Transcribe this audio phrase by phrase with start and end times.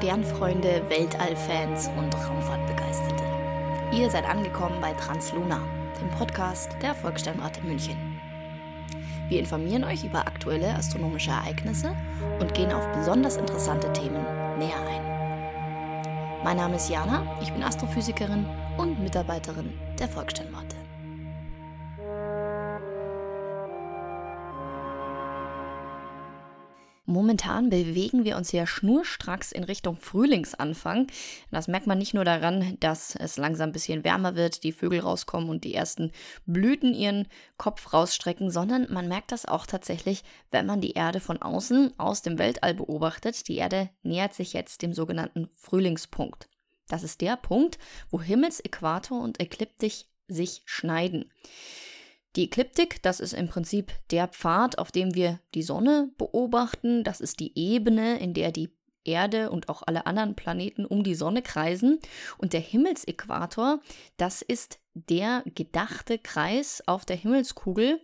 [0.00, 3.22] Sternfreunde, Weltallfans und Raumfahrtbegeisterte.
[3.92, 5.60] Ihr seid angekommen bei Transluna,
[6.00, 7.98] dem Podcast der Volkssternwarte München.
[9.28, 11.94] Wir informieren euch über aktuelle astronomische Ereignisse
[12.40, 14.24] und gehen auf besonders interessante Themen
[14.58, 16.44] näher ein.
[16.44, 18.46] Mein Name ist Jana, ich bin Astrophysikerin
[18.78, 20.79] und Mitarbeiterin der Volkssternwarte.
[27.10, 31.08] Momentan bewegen wir uns ja schnurstracks in Richtung Frühlingsanfang.
[31.50, 35.00] Das merkt man nicht nur daran, dass es langsam ein bisschen wärmer wird, die Vögel
[35.00, 36.12] rauskommen und die ersten
[36.46, 41.42] Blüten ihren Kopf rausstrecken, sondern man merkt das auch tatsächlich, wenn man die Erde von
[41.42, 43.48] außen aus dem Weltall beobachtet.
[43.48, 46.48] Die Erde nähert sich jetzt dem sogenannten Frühlingspunkt.
[46.86, 47.80] Das ist der Punkt,
[48.12, 51.28] wo Himmelsäquator und Ekliptik sich schneiden.
[52.36, 57.02] Die Ekliptik, das ist im Prinzip der Pfad, auf dem wir die Sonne beobachten.
[57.02, 58.70] Das ist die Ebene, in der die
[59.04, 61.98] Erde und auch alle anderen Planeten um die Sonne kreisen.
[62.38, 63.80] Und der Himmelsäquator,
[64.16, 68.00] das ist der gedachte Kreis auf der Himmelskugel,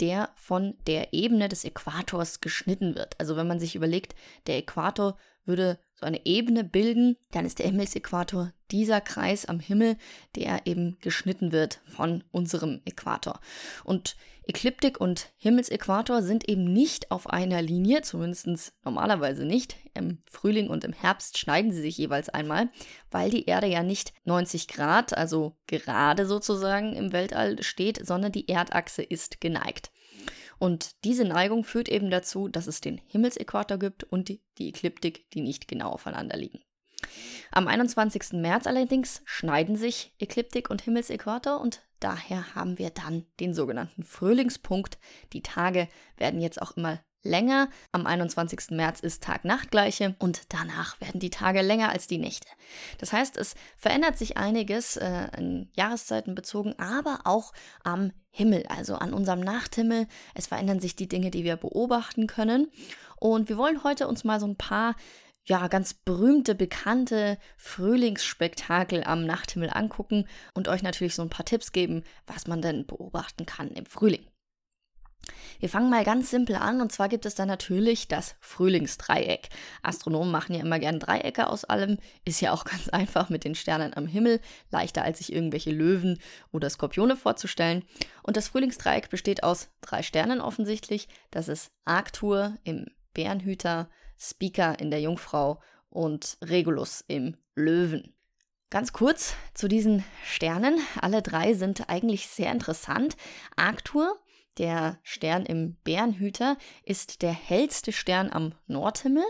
[0.00, 3.18] der von der Ebene des Äquators geschnitten wird.
[3.18, 4.14] Also wenn man sich überlegt,
[4.46, 5.16] der Äquator
[5.46, 9.96] würde so eine Ebene bilden, dann ist der Himmelsäquator dieser Kreis am Himmel,
[10.34, 13.40] der eben geschnitten wird von unserem Äquator.
[13.84, 14.16] Und
[14.48, 19.76] Ekliptik und Himmelsäquator sind eben nicht auf einer Linie, zumindest normalerweise nicht.
[19.94, 22.68] Im Frühling und im Herbst schneiden sie sich jeweils einmal,
[23.10, 28.48] weil die Erde ja nicht 90 Grad, also gerade sozusagen im Weltall steht, sondern die
[28.48, 29.90] Erdachse ist geneigt.
[30.58, 35.28] Und diese Neigung führt eben dazu, dass es den Himmelsäquator gibt und die, die Ekliptik,
[35.30, 36.60] die nicht genau aufeinander liegen.
[37.52, 38.32] Am 21.
[38.32, 44.98] März allerdings schneiden sich Ekliptik und Himmelsäquator und daher haben wir dann den sogenannten Frühlingspunkt.
[45.32, 47.68] Die Tage werden jetzt auch immer länger.
[47.92, 48.70] Am 21.
[48.70, 52.48] März ist Tag-Nacht-Gleiche und danach werden die Tage länger als die Nächte.
[52.98, 57.52] Das heißt, es verändert sich einiges äh, in Jahreszeiten bezogen, aber auch
[57.84, 60.06] am Himmel, also an unserem Nachthimmel.
[60.34, 62.70] Es verändern sich die Dinge, die wir beobachten können.
[63.18, 64.94] Und wir wollen heute uns mal so ein paar
[65.46, 71.72] ja, ganz berühmte, bekannte Frühlingsspektakel am Nachthimmel angucken und euch natürlich so ein paar Tipps
[71.72, 74.26] geben, was man denn beobachten kann im Frühling.
[75.58, 79.48] Wir fangen mal ganz simpel an und zwar gibt es da natürlich das Frühlingsdreieck.
[79.82, 83.54] Astronomen machen ja immer gern Dreiecke aus allem, ist ja auch ganz einfach mit den
[83.54, 86.18] Sternen am Himmel, leichter als sich irgendwelche Löwen
[86.52, 87.84] oder Skorpione vorzustellen.
[88.22, 91.08] Und das Frühlingsdreieck besteht aus drei Sternen offensichtlich.
[91.30, 93.88] Das ist Arctur im Bärenhüter,
[94.18, 98.12] Speaker in der Jungfrau und Regulus im Löwen.
[98.68, 100.78] Ganz kurz zu diesen Sternen.
[101.00, 103.16] Alle drei sind eigentlich sehr interessant.
[103.54, 104.18] Arctur
[104.58, 109.24] der Stern im Bärenhüter ist der hellste Stern am Nordhimmel.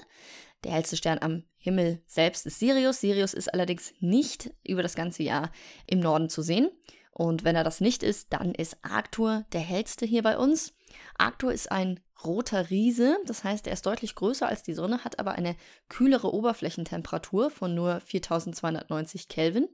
[0.64, 3.00] Der hellste Stern am Himmel selbst ist Sirius.
[3.00, 5.50] Sirius ist allerdings nicht über das ganze Jahr
[5.86, 6.70] im Norden zu sehen.
[7.10, 10.74] Und wenn er das nicht ist, dann ist Arctur der hellste hier bei uns.
[11.16, 15.18] Arctur ist ein roter Riese, das heißt, er ist deutlich größer als die Sonne, hat
[15.18, 15.56] aber eine
[15.88, 19.68] kühlere Oberflächentemperatur von nur 4290 Kelvin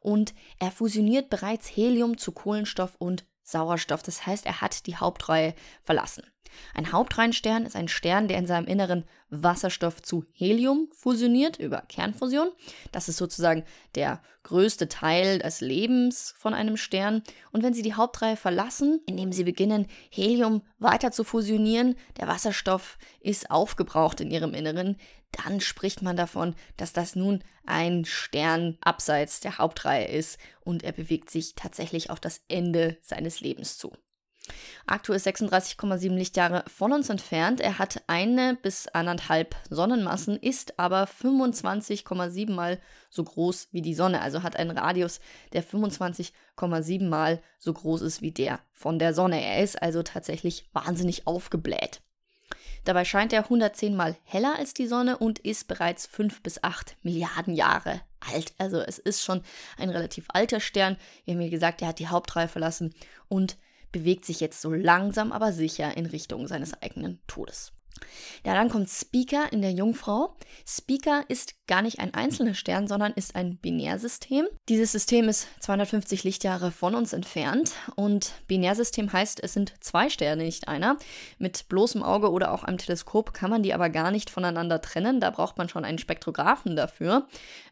[0.00, 4.02] und er fusioniert bereits Helium zu Kohlenstoff und Sauerstoff.
[4.02, 6.24] Das heißt, er hat die Hauptreihe verlassen.
[6.74, 12.48] Ein Hauptreihenstern ist ein Stern, der in seinem Inneren Wasserstoff zu Helium fusioniert über Kernfusion.
[12.92, 17.22] Das ist sozusagen der größte Teil des Lebens von einem Stern.
[17.50, 22.98] Und wenn sie die Hauptreihe verlassen, indem sie beginnen, Helium weiter zu fusionieren, der Wasserstoff
[23.20, 24.96] ist aufgebraucht in ihrem Inneren,
[25.44, 30.92] dann spricht man davon, dass das nun ein Stern abseits der Hauptreihe ist und er
[30.92, 33.92] bewegt sich tatsächlich auf das Ende seines Lebens zu.
[34.86, 37.60] Arctur ist 36,7 Lichtjahre von uns entfernt.
[37.60, 44.20] Er hat eine bis anderthalb Sonnenmassen, ist aber 25,7 mal so groß wie die Sonne,
[44.20, 45.20] also hat einen Radius,
[45.52, 49.42] der 25,7 mal so groß ist wie der von der Sonne.
[49.42, 52.02] Er ist also tatsächlich wahnsinnig aufgebläht.
[52.84, 56.96] Dabei scheint er 110 mal heller als die Sonne und ist bereits 5 bis 8
[57.02, 58.52] Milliarden Jahre alt.
[58.58, 59.42] Also es ist schon
[59.78, 60.96] ein relativ alter Stern.
[61.24, 62.94] Wir haben ja gesagt, er hat die Hauptreihe verlassen
[63.28, 63.56] und
[63.90, 67.72] bewegt sich jetzt so langsam aber sicher in Richtung seines eigenen Todes.
[68.44, 70.36] Ja, dann kommt Speaker in der Jungfrau.
[70.66, 74.46] Speaker ist gar nicht ein einzelner Stern, sondern ist ein Binärsystem.
[74.68, 80.44] Dieses System ist 250 Lichtjahre von uns entfernt und Binärsystem heißt, es sind zwei Sterne,
[80.44, 80.98] nicht einer.
[81.38, 85.20] Mit bloßem Auge oder auch einem Teleskop kann man die aber gar nicht voneinander trennen.
[85.20, 87.26] Da braucht man schon einen Spektrographen dafür,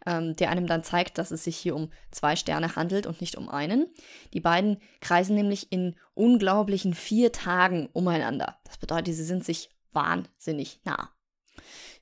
[0.07, 3.37] ähm, der einem dann zeigt, dass es sich hier um zwei Sterne handelt und nicht
[3.37, 3.87] um einen.
[4.33, 8.57] Die beiden kreisen nämlich in unglaublichen vier Tagen umeinander.
[8.65, 11.11] Das bedeutet, sie sind sich wahnsinnig nah.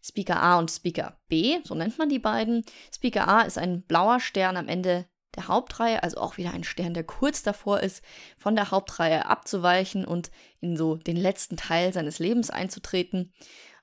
[0.03, 2.65] Speaker A und Speaker B, so nennt man die beiden.
[2.95, 5.07] Speaker A ist ein blauer Stern am Ende
[5.37, 8.03] der Hauptreihe, also auch wieder ein Stern, der kurz davor ist,
[8.37, 13.33] von der Hauptreihe abzuweichen und in so den letzten Teil seines Lebens einzutreten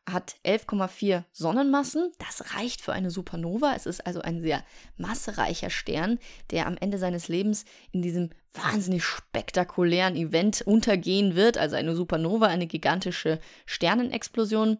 [0.07, 2.12] hat 11,4 Sonnenmassen.
[2.18, 3.74] Das reicht für eine Supernova.
[3.75, 4.63] Es ist also ein sehr
[4.95, 6.19] massereicher Stern,
[6.50, 11.57] der am Ende seines Lebens in diesem wahnsinnig spektakulären Event untergehen wird.
[11.57, 14.80] Also eine Supernova, eine gigantische Sternenexplosion.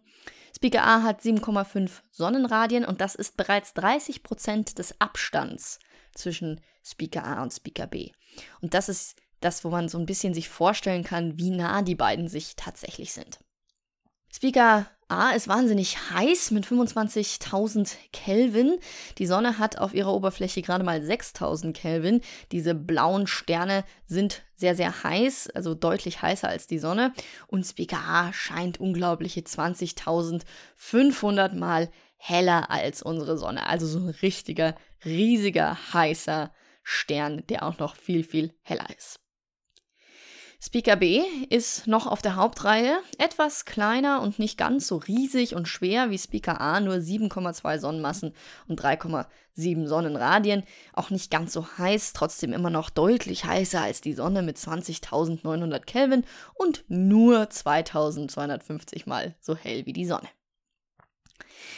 [0.56, 5.78] Speaker A hat 7,5 Sonnenradien und das ist bereits 30 Prozent des Abstands
[6.14, 8.12] zwischen Speaker A und Speaker B.
[8.60, 11.94] Und das ist das, wo man so ein bisschen sich vorstellen kann, wie nah die
[11.94, 13.38] beiden sich tatsächlich sind.
[14.30, 18.78] Speaker A ist wahnsinnig heiß mit 25.000 Kelvin.
[19.16, 22.20] Die Sonne hat auf ihrer Oberfläche gerade mal 6.000 Kelvin.
[22.52, 27.14] Diese blauen Sterne sind sehr, sehr heiß, also deutlich heißer als die Sonne.
[27.46, 31.88] Und Speaker A scheint unglaubliche 20.500 Mal
[32.18, 33.66] heller als unsere Sonne.
[33.66, 34.74] Also so ein richtiger,
[35.06, 36.52] riesiger, heißer
[36.82, 39.20] Stern, der auch noch viel, viel heller ist.
[40.60, 45.68] Speaker B ist noch auf der Hauptreihe, etwas kleiner und nicht ganz so riesig und
[45.68, 48.34] schwer wie Speaker A, nur 7,2 Sonnenmassen
[48.66, 50.64] und 3,7 Sonnenradien.
[50.94, 55.78] Auch nicht ganz so heiß, trotzdem immer noch deutlich heißer als die Sonne mit 20.900
[55.84, 56.24] Kelvin
[56.54, 60.28] und nur 2250 mal so hell wie die Sonne.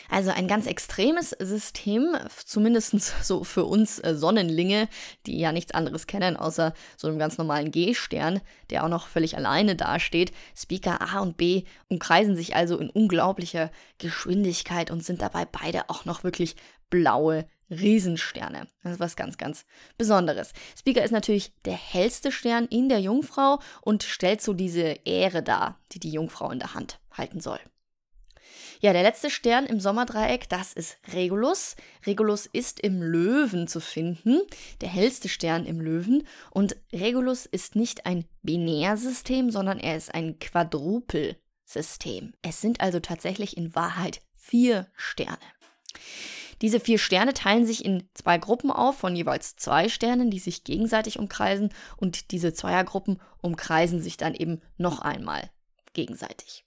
[0.08, 4.88] Also ein ganz extremes System, zumindest so für uns äh, Sonnenlinge,
[5.26, 8.40] die ja nichts anderes kennen, außer so einem ganz normalen G-Stern,
[8.70, 10.32] der auch noch völlig alleine dasteht.
[10.56, 16.04] Speaker A und B umkreisen sich also in unglaublicher Geschwindigkeit und sind dabei beide auch
[16.04, 16.56] noch wirklich
[16.90, 18.66] blaue Riesensterne.
[18.82, 19.64] Das ist was ganz, ganz
[19.96, 20.52] Besonderes.
[20.76, 25.78] Speaker ist natürlich der hellste Stern in der Jungfrau und stellt so diese Ehre dar,
[25.92, 27.60] die die Jungfrau in der Hand halten soll.
[28.82, 31.76] Ja, der letzte Stern im Sommerdreieck, das ist Regulus.
[32.06, 34.40] Regulus ist im Löwen zu finden,
[34.80, 36.26] der hellste Stern im Löwen.
[36.50, 42.32] Und Regulus ist nicht ein Binärsystem, sondern er ist ein Quadrupelsystem.
[42.40, 45.36] Es sind also tatsächlich in Wahrheit vier Sterne.
[46.62, 50.64] Diese vier Sterne teilen sich in zwei Gruppen auf von jeweils zwei Sternen, die sich
[50.64, 51.68] gegenseitig umkreisen
[51.98, 55.50] und diese Zweiergruppen umkreisen sich dann eben noch einmal
[55.92, 56.64] gegenseitig.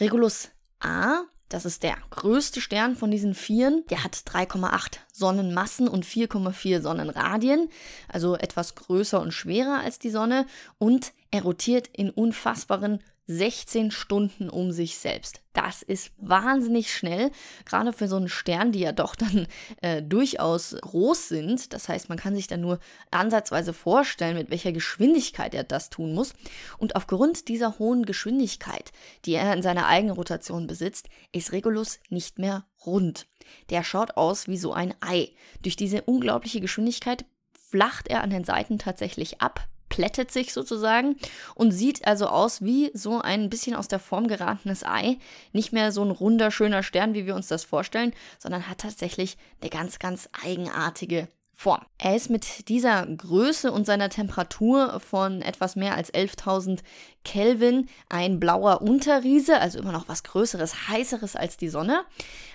[0.00, 0.50] Regulus
[0.80, 3.84] A, das ist der größte Stern von diesen Vieren.
[3.90, 7.68] Der hat 3,8 Sonnenmassen und 4,4 Sonnenradien,
[8.08, 10.46] also etwas größer und schwerer als die Sonne.
[10.78, 15.42] Und er rotiert in unfassbaren 16 Stunden um sich selbst.
[15.52, 17.30] Das ist wahnsinnig schnell,
[17.66, 19.46] gerade für so einen Stern, die ja doch dann
[19.82, 21.74] äh, durchaus groß sind.
[21.74, 22.78] Das heißt, man kann sich dann nur
[23.10, 26.32] ansatzweise vorstellen, mit welcher Geschwindigkeit er das tun muss.
[26.78, 28.92] Und aufgrund dieser hohen Geschwindigkeit,
[29.26, 33.26] die er in seiner eigenen Rotation besitzt, ist Regulus nicht mehr rund.
[33.70, 35.30] Der schaut aus wie so ein Ei.
[35.62, 41.16] Durch diese unglaubliche Geschwindigkeit flacht er an den Seiten tatsächlich ab, plättet sich sozusagen
[41.54, 45.18] und sieht also aus wie so ein bisschen aus der Form geratenes Ei.
[45.52, 49.36] Nicht mehr so ein runder, schöner Stern, wie wir uns das vorstellen, sondern hat tatsächlich
[49.60, 51.28] eine ganz, ganz eigenartige
[51.60, 51.84] Form.
[51.98, 56.84] Er ist mit dieser Größe und seiner Temperatur von etwas mehr als 11.000
[57.24, 62.04] Kelvin ein blauer Unterriese, also immer noch was Größeres, heißeres als die Sonne.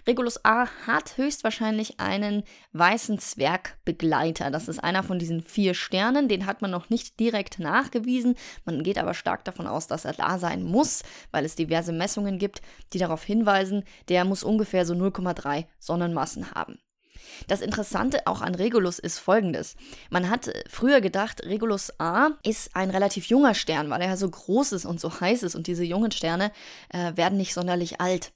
[0.08, 4.52] Regulus A hat höchstwahrscheinlich einen weißen Zwergbegleiter.
[4.52, 6.30] Das ist einer von diesen vier Sternen.
[6.30, 8.36] Den hat man noch nicht direkt nachgewiesen.
[8.64, 12.40] Man geht aber stark davon aus, dass er da sein muss, weil es diverse Messungen
[12.40, 12.62] gibt,
[12.94, 16.80] die darauf hinweisen, der muss ungefähr so 0,3 Sonnenmassen haben.
[17.48, 19.76] Das Interessante auch an Regulus ist folgendes.
[20.10, 24.30] Man hat früher gedacht, Regulus A ist ein relativ junger Stern, weil er ja so
[24.30, 26.52] groß ist und so heiß ist und diese jungen Sterne
[26.90, 28.32] äh, werden nicht sonderlich alt.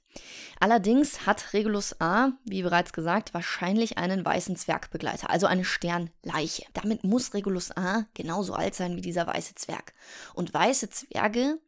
[0.60, 6.64] Allerdings hat Regulus A, wie bereits gesagt, wahrscheinlich einen weißen Zwergbegleiter, also eine Sternleiche.
[6.74, 9.94] Damit muss Regulus A genauso alt sein wie dieser weiße Zwerg.
[10.34, 11.58] Und weiße Zwerge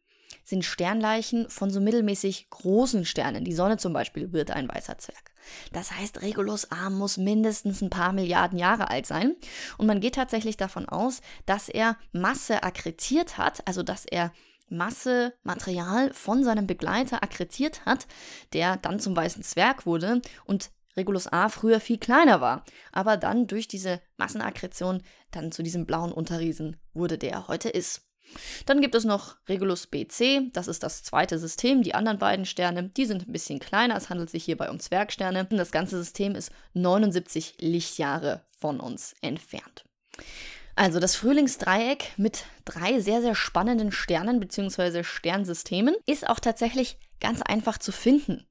[0.43, 3.43] sind Sternleichen von so mittelmäßig großen Sternen.
[3.43, 5.31] Die Sonne zum Beispiel wird ein weißer Zwerg.
[5.73, 9.35] Das heißt, Regulus A muss mindestens ein paar Milliarden Jahre alt sein.
[9.77, 14.31] Und man geht tatsächlich davon aus, dass er Masse akkretiert hat, also dass er
[14.69, 18.07] Masse, Material von seinem Begleiter akkretiert hat,
[18.53, 23.47] der dann zum weißen Zwerg wurde und Regulus A früher viel kleiner war, aber dann
[23.47, 28.10] durch diese Massenakkretion dann zu diesem blauen Unterriesen wurde, der er heute ist.
[28.65, 31.83] Dann gibt es noch Regulus BC, das ist das zweite System.
[31.83, 33.95] Die anderen beiden Sterne, die sind ein bisschen kleiner.
[33.95, 35.45] Es handelt sich hierbei um Zwergsterne.
[35.45, 39.83] Das ganze System ist 79 Lichtjahre von uns entfernt.
[40.75, 45.03] Also das Frühlingsdreieck mit drei sehr, sehr spannenden Sternen bzw.
[45.03, 48.47] Sternsystemen ist auch tatsächlich ganz einfach zu finden.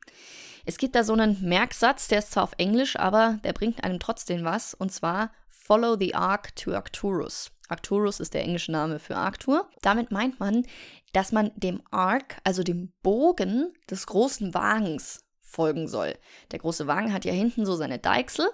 [0.66, 3.98] Es gibt da so einen Merksatz, der ist zwar auf Englisch, aber der bringt einem
[3.98, 7.50] trotzdem was, und zwar Follow the Arc to Arcturus.
[7.70, 9.68] Arcturus ist der englische Name für Arctur.
[9.82, 10.66] Damit meint man,
[11.12, 16.16] dass man dem Arc, also dem Bogen des großen Wagens, folgen soll.
[16.52, 18.48] Der große Wagen hat ja hinten so seine Deichsel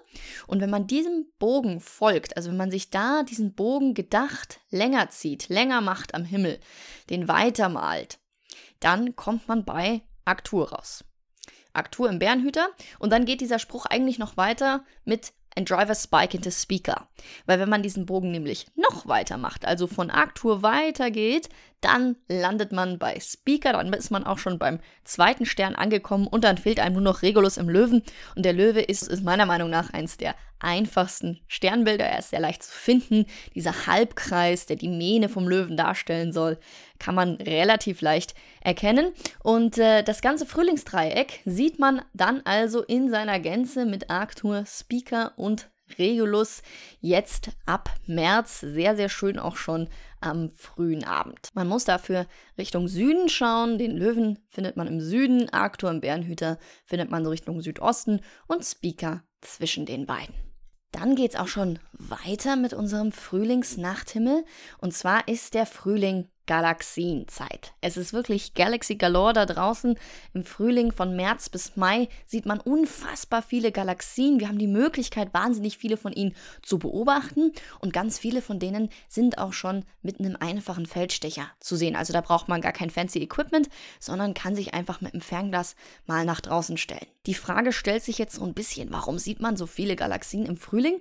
[0.46, 5.10] und wenn man diesem Bogen folgt, also wenn man sich da diesen Bogen gedacht länger
[5.10, 6.58] zieht, länger macht am Himmel,
[7.10, 8.18] den weitermalt,
[8.80, 11.04] dann kommt man bei Arctur raus.
[11.74, 15.94] Arctur im Bärenhüter und dann geht dieser Spruch eigentlich noch weiter mit and drive a
[15.94, 17.08] spike into speaker.
[17.46, 21.48] Weil wenn man diesen Bogen nämlich noch weiter macht, also von Arctur weitergeht,
[21.80, 26.44] dann landet man bei Speaker, dann ist man auch schon beim zweiten Stern angekommen und
[26.44, 28.02] dann fehlt einem nur noch Regulus im Löwen.
[28.34, 32.06] Und der Löwe ist, ist meiner Meinung nach eins der einfachsten Sternbilder.
[32.06, 33.26] Er ist sehr leicht zu finden.
[33.54, 36.58] Dieser Halbkreis, der die Mähne vom Löwen darstellen soll,
[36.98, 39.12] kann man relativ leicht erkennen.
[39.42, 45.32] Und äh, das ganze Frühlingsdreieck sieht man dann also in seiner Gänze mit Arctur, Speaker
[45.36, 45.68] und
[45.98, 46.62] Regulus
[47.00, 48.60] jetzt ab März.
[48.60, 49.88] Sehr, sehr schön auch schon
[50.26, 51.50] am frühen Abend.
[51.54, 52.26] Man muss dafür
[52.58, 53.78] Richtung Süden schauen.
[53.78, 58.64] Den Löwen findet man im Süden, Arctur im Bärenhüter findet man so Richtung Südosten und
[58.64, 60.34] Speaker zwischen den beiden.
[60.92, 64.44] Dann geht es auch schon weiter mit unserem Frühlingsnachthimmel.
[64.78, 67.72] Und zwar ist der Frühling Galaxienzeit.
[67.80, 69.98] Es ist wirklich Galaxy Galore da draußen.
[70.32, 74.40] Im Frühling von März bis Mai sieht man unfassbar viele Galaxien.
[74.40, 78.90] Wir haben die Möglichkeit, wahnsinnig viele von ihnen zu beobachten und ganz viele von denen
[79.08, 81.96] sind auch schon mit einem einfachen Feldstecher zu sehen.
[81.96, 83.68] Also da braucht man gar kein fancy Equipment,
[84.00, 85.76] sondern kann sich einfach mit dem Fernglas
[86.06, 87.06] mal nach draußen stellen.
[87.26, 90.56] Die Frage stellt sich jetzt so ein bisschen, warum sieht man so viele Galaxien im
[90.56, 91.00] Frühling?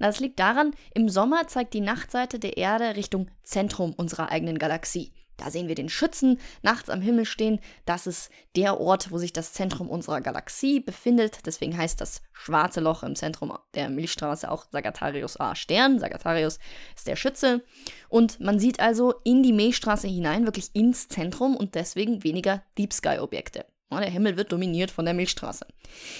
[0.00, 5.12] Das liegt daran, im Sommer zeigt die Nachtseite der Erde Richtung Zentrum unserer eigenen Galaxie.
[5.40, 7.60] Da sehen wir den Schützen nachts am Himmel stehen.
[7.86, 11.46] Das ist der Ort, wo sich das Zentrum unserer Galaxie befindet.
[11.46, 15.98] Deswegen heißt das schwarze Loch im Zentrum der Milchstraße auch Sagittarius A Stern.
[15.98, 16.58] Sagittarius
[16.94, 17.64] ist der Schütze.
[18.10, 22.92] Und man sieht also in die Milchstraße hinein, wirklich ins Zentrum und deswegen weniger Deep
[22.92, 23.64] Sky Objekte.
[23.92, 25.66] Der Himmel wird dominiert von der Milchstraße.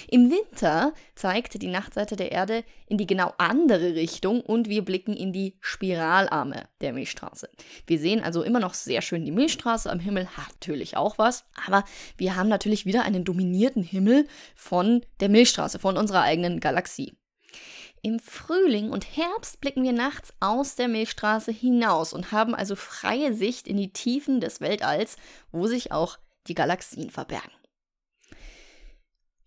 [0.09, 5.13] Im Winter zeigt die Nachtseite der Erde in die genau andere Richtung und wir blicken
[5.13, 7.49] in die Spiralarme der Milchstraße.
[7.87, 11.45] Wir sehen also immer noch sehr schön die Milchstraße am Himmel, hat natürlich auch was,
[11.65, 11.85] aber
[12.17, 17.13] wir haben natürlich wieder einen dominierten Himmel von der Milchstraße, von unserer eigenen Galaxie.
[18.03, 23.33] Im Frühling und Herbst blicken wir nachts aus der Milchstraße hinaus und haben also freie
[23.33, 25.17] Sicht in die Tiefen des Weltalls,
[25.51, 27.51] wo sich auch die Galaxien verbergen.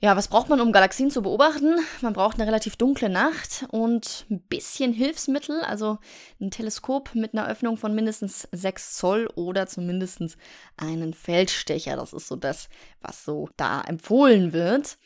[0.01, 1.77] Ja, was braucht man, um Galaxien zu beobachten?
[2.03, 5.99] Man braucht eine relativ dunkle Nacht und ein bisschen Hilfsmittel, also
[6.41, 10.37] ein Teleskop mit einer Öffnung von mindestens 6 Zoll oder zumindest
[10.77, 11.97] einen Feldstecher.
[11.97, 12.69] Das ist so das,
[13.01, 14.99] was so da empfohlen wird.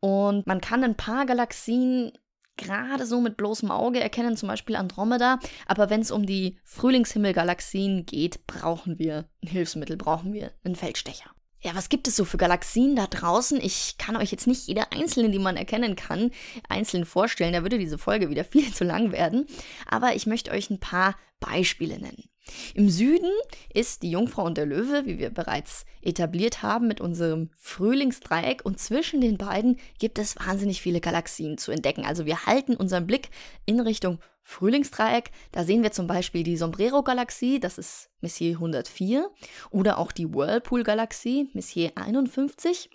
[0.00, 2.12] Und man kann ein paar Galaxien
[2.56, 5.38] gerade so mit bloßem Auge erkennen, zum Beispiel Andromeda.
[5.66, 11.30] Aber wenn es um die Frühlingshimmelgalaxien geht, brauchen wir ein Hilfsmittel, brauchen wir einen Feldstecher.
[11.64, 13.58] Ja, was gibt es so für Galaxien da draußen?
[13.58, 16.30] Ich kann euch jetzt nicht jede einzelne, die man erkennen kann,
[16.68, 17.54] einzeln vorstellen.
[17.54, 19.46] Da würde diese Folge wieder viel zu lang werden.
[19.86, 22.28] Aber ich möchte euch ein paar Beispiele nennen.
[22.74, 23.30] Im Süden
[23.72, 28.78] ist die Jungfrau und der Löwe, wie wir bereits etabliert haben mit unserem Frühlingsdreieck und
[28.78, 32.04] zwischen den beiden gibt es wahnsinnig viele Galaxien zu entdecken.
[32.04, 33.30] Also wir halten unseren Blick
[33.64, 35.30] in Richtung Frühlingsdreieck.
[35.52, 39.30] Da sehen wir zum Beispiel die Sombrero-Galaxie, das ist Messier 104,
[39.70, 42.90] oder auch die Whirlpool-Galaxie, Messier 51,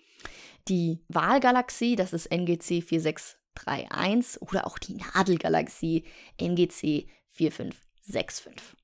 [0.68, 6.04] die Wahlgalaxie, das ist NGC 4631, oder auch die Nadelgalaxie
[6.40, 8.79] NGC 4565.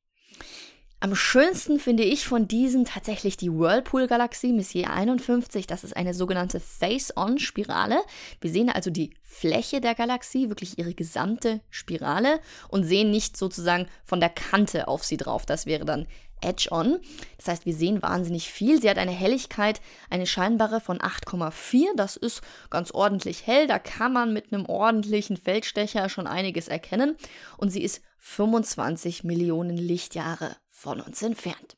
[0.98, 5.66] Am schönsten finde ich von diesen tatsächlich die Whirlpool-Galaxie Messier 51.
[5.66, 7.98] Das ist eine sogenannte Face-On-Spirale.
[8.40, 13.88] Wir sehen also die Fläche der Galaxie, wirklich ihre gesamte Spirale und sehen nicht sozusagen
[14.06, 15.44] von der Kante auf sie drauf.
[15.44, 16.06] Das wäre dann
[16.40, 16.98] Edge-On.
[17.36, 18.80] Das heißt, wir sehen wahnsinnig viel.
[18.80, 21.94] Sie hat eine Helligkeit, eine scheinbare von 8,4.
[21.96, 23.66] Das ist ganz ordentlich hell.
[23.66, 27.16] Da kann man mit einem ordentlichen Feldstecher schon einiges erkennen.
[27.58, 31.76] Und sie ist 25 Millionen Lichtjahre von uns entfernt.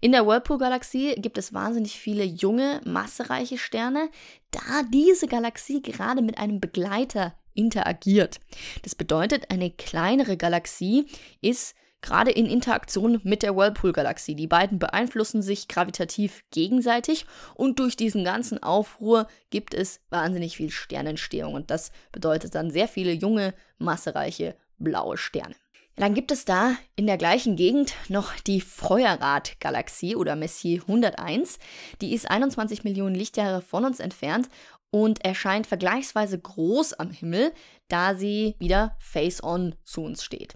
[0.00, 4.08] In der Whirlpool-Galaxie gibt es wahnsinnig viele junge, massereiche Sterne,
[4.50, 8.40] da diese Galaxie gerade mit einem Begleiter interagiert.
[8.82, 11.06] Das bedeutet, eine kleinere Galaxie
[11.40, 14.34] ist gerade in Interaktion mit der Whirlpool-Galaxie.
[14.34, 20.70] Die beiden beeinflussen sich gravitativ gegenseitig und durch diesen ganzen Aufruhr gibt es wahnsinnig viel
[20.70, 25.54] Sternentstehung und das bedeutet dann sehr viele junge, massereiche blaue Sterne.
[25.96, 31.58] Dann gibt es da in der gleichen Gegend noch die Feuerrad-Galaxie oder Messier 101.
[32.00, 34.48] Die ist 21 Millionen Lichtjahre von uns entfernt
[34.90, 37.52] und erscheint vergleichsweise groß am Himmel,
[37.88, 40.54] da sie wieder face-on zu uns steht.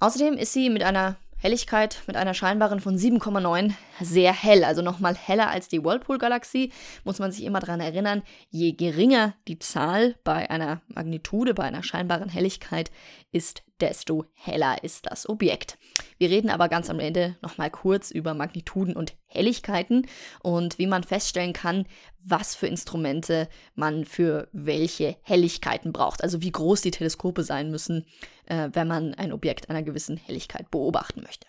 [0.00, 5.14] Außerdem ist sie mit einer Helligkeit mit einer scheinbaren von 7,9 sehr hell, also nochmal
[5.14, 6.70] heller als die Whirlpool-Galaxie.
[7.04, 11.82] Muss man sich immer daran erinnern, je geringer die Zahl bei einer Magnitude, bei einer
[11.82, 12.90] scheinbaren Helligkeit
[13.32, 15.78] ist, desto heller ist das Objekt.
[16.18, 20.06] Wir reden aber ganz am Ende nochmal kurz über Magnituden und Helligkeiten
[20.42, 21.86] und wie man feststellen kann,
[22.22, 26.22] was für Instrumente man für welche Helligkeiten braucht.
[26.22, 28.04] Also wie groß die Teleskope sein müssen,
[28.46, 31.46] äh, wenn man ein Objekt einer gewissen Helligkeit beobachten möchte.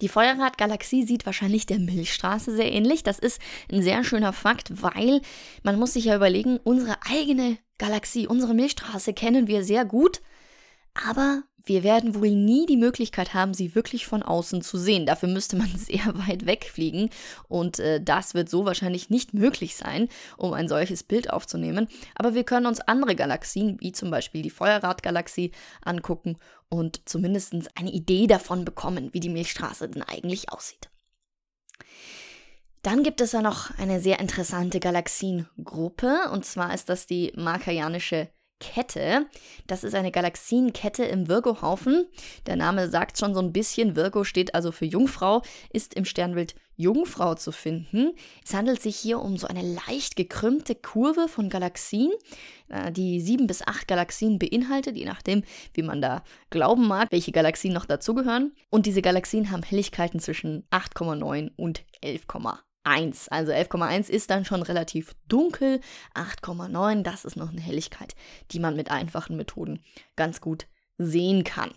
[0.00, 3.02] Die Feuerradgalaxie sieht wahrscheinlich der Milchstraße sehr ähnlich.
[3.02, 3.40] Das ist
[3.72, 5.20] ein sehr schöner Fakt, weil
[5.62, 10.22] man muss sich ja überlegen, unsere eigene Galaxie, unsere Milchstraße kennen wir sehr gut,
[11.08, 15.04] aber wir werden wohl nie die Möglichkeit haben, sie wirklich von außen zu sehen.
[15.04, 17.10] Dafür müsste man sehr weit wegfliegen
[17.48, 21.88] und äh, das wird so wahrscheinlich nicht möglich sein, um ein solches Bild aufzunehmen.
[22.14, 25.50] Aber wir können uns andere Galaxien, wie zum Beispiel die Feuerradgalaxie,
[25.84, 26.38] angucken
[26.68, 30.88] und zumindest eine Idee davon bekommen, wie die Milchstraße denn eigentlich aussieht.
[32.82, 38.28] Dann gibt es ja noch eine sehr interessante Galaxiengruppe und zwar ist das die Markajanische
[38.58, 39.26] Kette.
[39.66, 42.06] Das ist eine Galaxienkette im Virgo-Haufen.
[42.46, 43.96] Der Name sagt schon so ein bisschen.
[43.96, 48.12] Virgo steht also für Jungfrau, ist im Sternbild Jungfrau zu finden.
[48.44, 52.12] Es handelt sich hier um so eine leicht gekrümmte Kurve von Galaxien,
[52.68, 55.42] äh, die sieben bis acht Galaxien beinhaltet, je nachdem,
[55.74, 58.54] wie man da glauben mag, welche Galaxien noch dazugehören.
[58.70, 62.65] Und diese Galaxien haben Helligkeiten zwischen 8,9 und 11,8.
[62.86, 63.28] 1.
[63.28, 65.80] Also 11,1 ist dann schon relativ dunkel.
[66.14, 68.14] 8,9, das ist noch eine Helligkeit,
[68.52, 69.82] die man mit einfachen Methoden
[70.14, 70.66] ganz gut
[70.98, 71.72] sehen kann.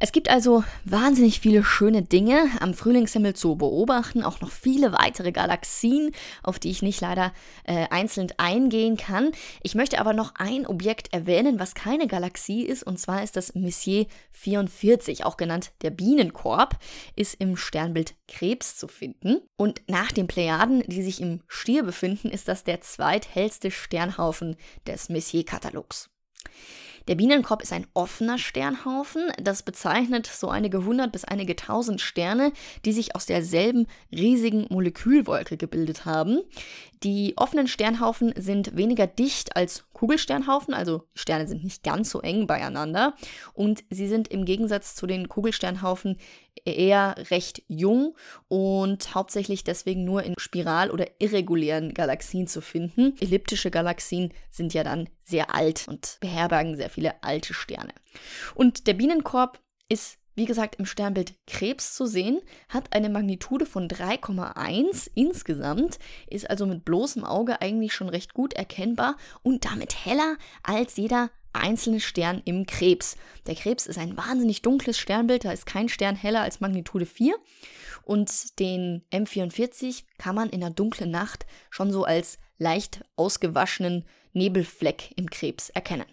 [0.00, 5.32] Es gibt also wahnsinnig viele schöne Dinge am Frühlingshimmel zu beobachten, auch noch viele weitere
[5.32, 6.12] Galaxien,
[6.44, 7.32] auf die ich nicht leider
[7.64, 9.32] äh, einzeln eingehen kann.
[9.60, 13.56] Ich möchte aber noch ein Objekt erwähnen, was keine Galaxie ist, und zwar ist das
[13.56, 16.78] Messier 44, auch genannt der Bienenkorb,
[17.16, 19.40] ist im Sternbild Krebs zu finden.
[19.56, 24.54] Und nach den Plejaden, die sich im Stier befinden, ist das der zweithellste Sternhaufen
[24.86, 26.08] des Messier-Katalogs.
[27.08, 29.32] Der Bienenkorb ist ein offener Sternhaufen.
[29.42, 32.52] Das bezeichnet so einige hundert bis einige tausend Sterne,
[32.84, 36.42] die sich aus derselben riesigen Molekülwolke gebildet haben.
[37.02, 42.46] Die offenen Sternhaufen sind weniger dicht als Kugelsternhaufen, also Sterne sind nicht ganz so eng
[42.46, 43.14] beieinander
[43.54, 46.18] und sie sind im Gegensatz zu den Kugelsternhaufen
[46.64, 48.16] eher recht jung
[48.48, 53.14] und hauptsächlich deswegen nur in spiral- oder irregulären Galaxien zu finden.
[53.20, 57.92] Elliptische Galaxien sind ja dann sehr alt und beherbergen sehr viele alte Sterne.
[58.54, 63.88] Und der Bienenkorb ist wie gesagt, im Sternbild Krebs zu sehen, hat eine Magnitude von
[63.88, 70.36] 3,1 insgesamt, ist also mit bloßem Auge eigentlich schon recht gut erkennbar und damit heller
[70.62, 73.16] als jeder einzelne Stern im Krebs.
[73.46, 77.34] Der Krebs ist ein wahnsinnig dunkles Sternbild, da ist kein Stern heller als Magnitude 4
[78.04, 85.12] und den M44 kann man in der dunklen Nacht schon so als leicht ausgewaschenen Nebelfleck
[85.16, 86.06] im Krebs erkennen.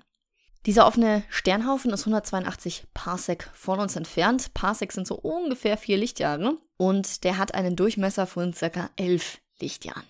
[0.66, 4.54] Dieser offene Sternhaufen ist 182 Parsec von uns entfernt.
[4.56, 8.90] Parsec sind so ungefähr vier Lichtjahre und der hat einen Durchmesser von ca.
[8.96, 10.04] 11 Lichtjahren.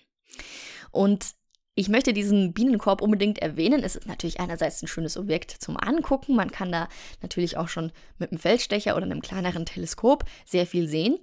[0.90, 1.34] Und
[1.78, 3.84] ich möchte diesen Bienenkorb unbedingt erwähnen.
[3.84, 6.34] Es ist natürlich einerseits ein schönes Objekt zum Angucken.
[6.34, 6.88] Man kann da
[7.20, 11.18] natürlich auch schon mit einem Feldstecher oder einem kleineren Teleskop sehr viel sehen.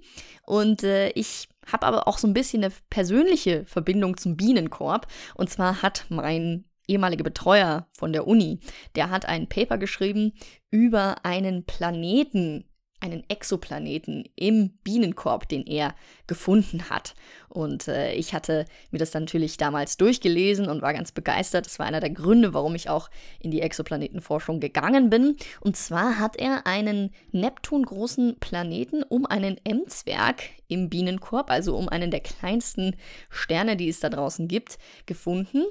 [0.46, 5.08] Und äh, ich habe aber auch so ein bisschen eine persönliche Verbindung zum Bienenkorb.
[5.34, 8.60] Und zwar hat mein ehemalige Betreuer von der Uni,
[8.94, 10.34] der hat ein Paper geschrieben
[10.70, 12.64] über einen Planeten,
[13.04, 15.94] einen Exoplaneten im Bienenkorb, den er
[16.26, 17.14] gefunden hat.
[17.50, 21.66] Und äh, ich hatte mir das natürlich damals durchgelesen und war ganz begeistert.
[21.66, 25.36] Das war einer der Gründe, warum ich auch in die Exoplanetenforschung gegangen bin.
[25.60, 32.10] Und zwar hat er einen Neptun-großen Planeten um einen M-Zwerg im Bienenkorb, also um einen
[32.10, 32.96] der kleinsten
[33.28, 35.62] Sterne, die es da draußen gibt, gefunden.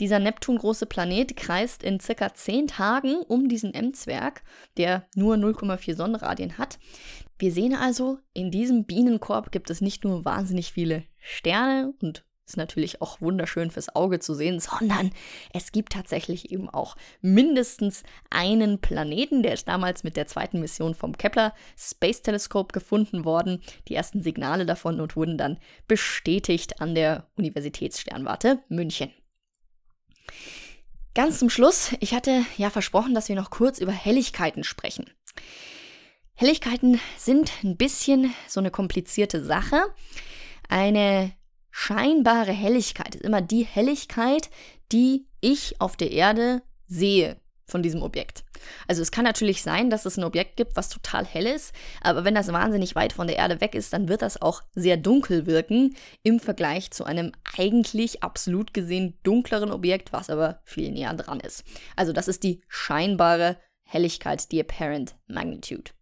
[0.00, 4.42] Dieser Neptun-große Planet kreist in circa 10 Tagen um diesen M-Zwerg,
[4.76, 6.73] der nur 0,4 Sonnenradien hat.
[7.38, 12.56] Wir sehen also, in diesem Bienenkorb gibt es nicht nur wahnsinnig viele Sterne und ist
[12.56, 15.10] natürlich auch wunderschön fürs Auge zu sehen, sondern
[15.52, 20.94] es gibt tatsächlich eben auch mindestens einen Planeten, der ist damals mit der zweiten Mission
[20.94, 23.62] vom Kepler Space Telescope gefunden worden.
[23.88, 25.58] Die ersten Signale davon und wurden dann
[25.88, 29.10] bestätigt an der Universitätssternwarte München.
[31.14, 35.08] Ganz zum Schluss, ich hatte ja versprochen, dass wir noch kurz über Helligkeiten sprechen.
[36.36, 39.80] Helligkeiten sind ein bisschen so eine komplizierte Sache.
[40.68, 41.32] Eine
[41.70, 44.50] scheinbare Helligkeit ist immer die Helligkeit,
[44.90, 48.44] die ich auf der Erde sehe von diesem Objekt.
[48.88, 52.24] Also es kann natürlich sein, dass es ein Objekt gibt, was total hell ist, aber
[52.24, 55.46] wenn das wahnsinnig weit von der Erde weg ist, dann wird das auch sehr dunkel
[55.46, 61.40] wirken im Vergleich zu einem eigentlich absolut gesehen dunkleren Objekt, was aber viel näher dran
[61.40, 61.64] ist.
[61.96, 65.92] Also das ist die scheinbare Helligkeit, die Apparent Magnitude.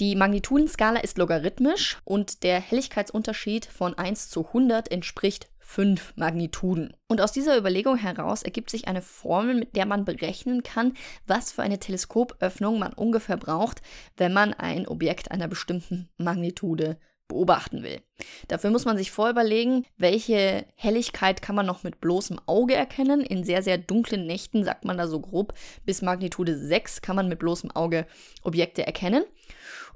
[0.00, 6.94] Die Magnitudenskala ist logarithmisch und der Helligkeitsunterschied von 1 zu 100 entspricht 5 Magnituden.
[7.08, 10.94] Und aus dieser Überlegung heraus ergibt sich eine Formel, mit der man berechnen kann,
[11.26, 13.82] was für eine Teleskopöffnung man ungefähr braucht,
[14.16, 16.96] wenn man ein Objekt einer bestimmten Magnitude
[17.28, 18.00] beobachten will.
[18.48, 23.20] Dafür muss man sich vorüberlegen, welche Helligkeit kann man noch mit bloßem Auge erkennen.
[23.20, 27.28] In sehr, sehr dunklen Nächten, sagt man da so grob, bis Magnitude 6 kann man
[27.28, 28.06] mit bloßem Auge
[28.42, 29.24] Objekte erkennen.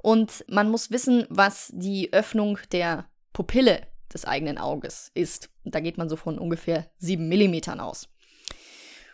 [0.01, 3.81] Und man muss wissen, was die Öffnung der Pupille
[4.13, 5.49] des eigenen Auges ist.
[5.65, 8.09] Da geht man so von ungefähr 7 mm aus.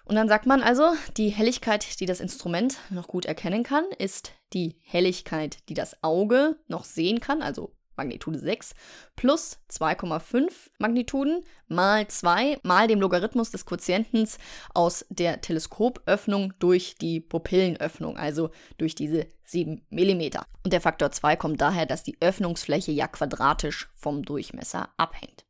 [0.03, 4.34] Und dann sagt man also, die Helligkeit, die das Instrument noch gut erkennen kann, ist
[4.53, 8.73] die Helligkeit, die das Auge noch sehen kann, also Magnitude 6
[9.15, 14.38] plus 2,5 Magnituden mal 2 mal dem Logarithmus des Quotientens
[14.73, 20.21] aus der Teleskopöffnung durch die Pupillenöffnung, also durch diese 7 mm.
[20.63, 25.48] Und der Faktor 2 kommt daher, dass die Öffnungsfläche ja quadratisch vom Durchmesser abhängt.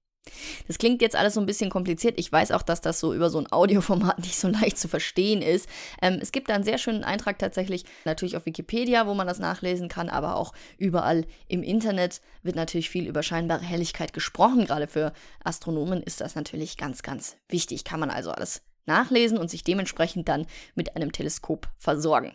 [0.67, 2.19] Das klingt jetzt alles so ein bisschen kompliziert.
[2.19, 5.41] Ich weiß auch, dass das so über so ein Audioformat nicht so leicht zu verstehen
[5.41, 5.67] ist.
[6.01, 9.39] Ähm, es gibt da einen sehr schönen Eintrag tatsächlich, natürlich auf Wikipedia, wo man das
[9.39, 14.65] nachlesen kann, aber auch überall im Internet wird natürlich viel über scheinbare Helligkeit gesprochen.
[14.65, 15.13] Gerade für
[15.43, 17.83] Astronomen ist das natürlich ganz, ganz wichtig.
[17.83, 22.33] Kann man also alles nachlesen und sich dementsprechend dann mit einem Teleskop versorgen.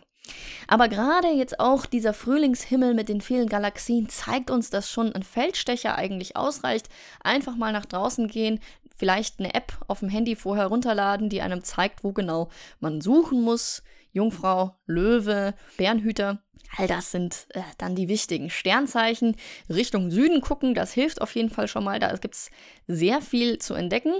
[0.67, 5.23] Aber gerade jetzt auch dieser Frühlingshimmel mit den vielen Galaxien zeigt uns, dass schon ein
[5.23, 6.89] Feldstecher eigentlich ausreicht.
[7.23, 8.59] Einfach mal nach draußen gehen,
[8.95, 13.41] vielleicht eine App auf dem Handy vorher runterladen, die einem zeigt, wo genau man suchen
[13.41, 13.83] muss.
[14.15, 16.39] Jungfrau, Löwe, Bärenhüter.
[16.77, 19.35] All das sind äh, dann die wichtigen Sternzeichen.
[19.69, 21.99] Richtung Süden gucken, das hilft auf jeden Fall schon mal.
[21.99, 22.49] Da gibt es
[22.87, 24.13] sehr viel zu entdecken.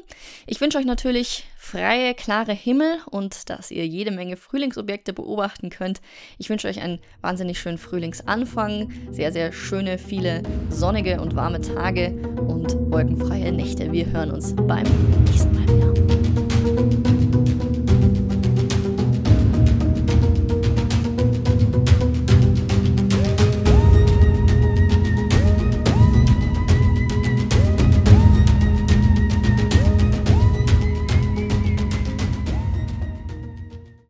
[0.47, 6.01] Ich wünsche euch natürlich freie, klare Himmel und dass ihr jede Menge Frühlingsobjekte beobachten könnt.
[6.37, 12.11] Ich wünsche euch einen wahnsinnig schönen Frühlingsanfang, sehr, sehr schöne, viele sonnige und warme Tage
[12.47, 13.91] und wolkenfreie Nächte.
[13.91, 14.85] Wir hören uns beim
[15.25, 15.84] nächsten Mal wieder.